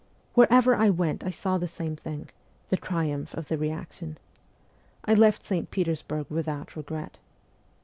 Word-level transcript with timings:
Wherever 0.33 0.73
I 0.73 0.89
went 0.89 1.23
I 1.23 1.29
saw 1.29 1.59
the 1.59 1.67
same 1.67 1.95
thing 1.95 2.29
the 2.69 2.75
triumph 2.75 3.35
of 3.35 3.49
the 3.49 3.57
reaction. 3.59 4.17
I 5.05 5.13
left 5.13 5.43
St. 5.43 5.69
Petersburg 5.69 6.25
without 6.31 6.75
regret. 6.75 7.19